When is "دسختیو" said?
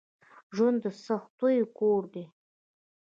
0.85-1.65